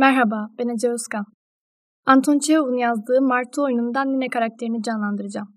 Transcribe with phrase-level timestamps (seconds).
[0.00, 1.24] Merhaba, ben Ece Özkan.
[2.06, 5.48] Anton Çehov'un yazdığı Martı oyunundan Nine karakterini canlandıracağım.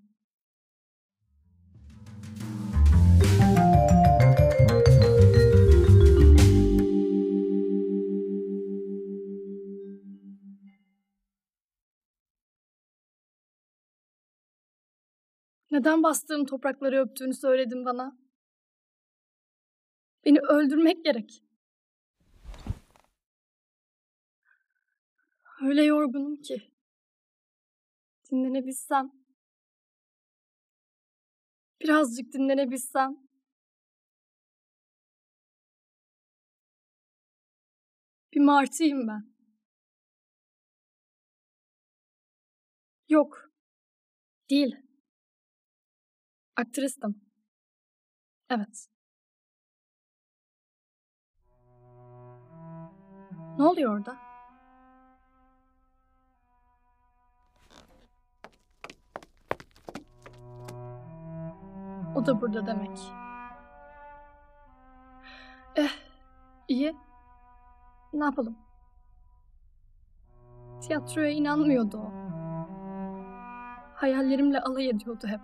[15.70, 18.18] Neden bastığım toprakları öptüğünü söyledin bana?
[20.24, 21.44] Beni öldürmek gerek.
[25.64, 26.72] Öyle yorgunum ki.
[28.30, 29.12] Dinlenebilsem.
[31.80, 33.16] Birazcık dinlenebilsem.
[38.32, 39.34] Bir martıyım ben.
[43.08, 43.50] Yok.
[44.50, 44.76] Değil.
[46.56, 47.20] Aktristim.
[48.50, 48.88] Evet.
[53.58, 54.33] Ne oluyor orada?
[62.14, 62.98] O da burada demek.
[65.76, 65.90] Eh,
[66.68, 66.96] iyi.
[68.12, 68.56] Ne yapalım?
[70.80, 72.12] Tiyatroya inanmıyordu o.
[73.94, 75.40] Hayallerimle alay ediyordu hep.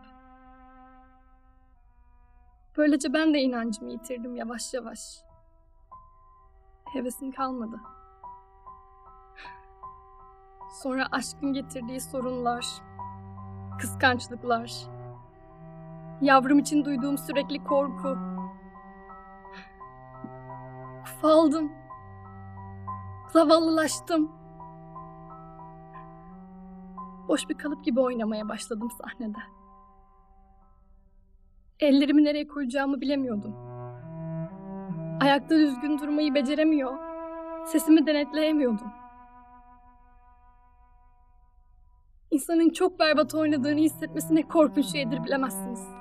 [2.76, 5.00] Böylece ben de inancımı yitirdim yavaş yavaş.
[6.92, 7.80] Hevesim kalmadı.
[10.82, 12.66] Sonra aşkın getirdiği sorunlar,
[13.78, 14.72] kıskançlıklar,
[16.20, 18.18] yavrum için duyduğum sürekli korku.
[21.02, 21.72] Ufaldım.
[23.28, 24.32] Zavallılaştım.
[27.28, 29.38] Boş bir kalıp gibi oynamaya başladım sahnede.
[31.80, 33.54] Ellerimi nereye koyacağımı bilemiyordum.
[35.20, 36.98] Ayakta düzgün durmayı beceremiyor,
[37.66, 38.92] sesimi denetleyemiyordum.
[42.30, 45.99] İnsanın çok berbat oynadığını hissetmesi ne korkunç şeydir bilemezsiniz.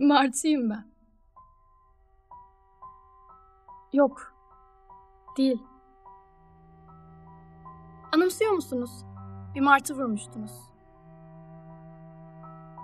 [0.00, 0.84] Bir martıyım ben.
[3.92, 4.34] Yok.
[5.36, 5.62] Değil.
[8.12, 9.04] Anımsıyor musunuz?
[9.54, 10.52] Bir martı vurmuştunuz.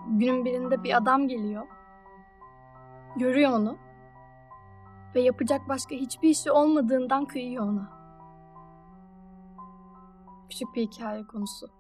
[0.09, 1.67] Günün birinde bir adam geliyor.
[3.17, 3.79] Görüyor onu.
[5.15, 7.91] Ve yapacak başka hiçbir işi olmadığından kıyıyor ona.
[10.51, 11.71] Küçük bir hikaye konusu.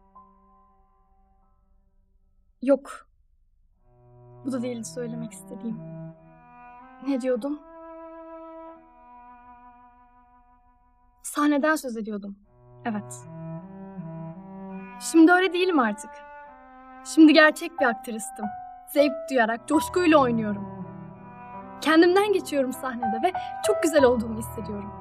[2.62, 3.06] Yok.
[4.46, 5.78] Bu da değildi söylemek istediğim.
[7.08, 7.60] Ne diyordum?
[11.22, 12.36] Sahneden söz ediyordum.
[12.84, 13.26] Evet.
[15.00, 16.10] Şimdi öyle değilim artık.
[17.04, 18.44] Şimdi gerçek bir aktristim.
[18.92, 20.86] Zevk duyarak, coşkuyla oynuyorum.
[21.80, 23.32] Kendimden geçiyorum sahnede ve
[23.66, 24.92] çok güzel olduğumu hissediyorum.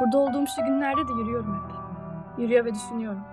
[0.00, 1.74] Burada olduğum şu günlerde de yürüyorum hep.
[2.38, 3.24] Yürüyor ve düşünüyorum.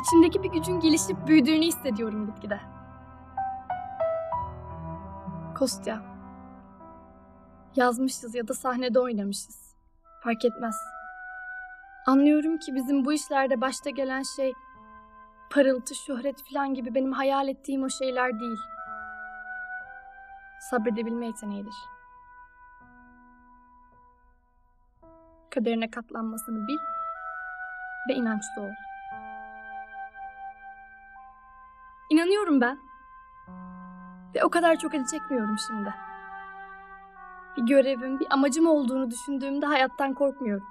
[0.00, 2.60] İçimdeki bir gücün gelişip büyüdüğünü hissediyorum gitgide.
[5.58, 6.02] Kostya.
[7.76, 9.74] Yazmışız ya da sahnede oynamışız.
[10.20, 10.76] Fark etmez.
[12.06, 14.52] Anlıyorum ki bizim bu işlerde başta gelen şey
[15.50, 18.58] parıltı, şöhret falan gibi benim hayal ettiğim o şeyler değil.
[20.70, 21.74] Sabredebilme yeteneğidir.
[25.50, 26.78] Kaderine katlanmasını bil
[28.08, 28.93] ve inançlı ol.
[32.24, 32.78] İnanıyorum ben.
[34.34, 35.94] Ve o kadar çok acı çekmiyorum şimdi.
[37.56, 40.66] Bir görevim, bir amacım olduğunu düşündüğümde hayattan korkmuyorum.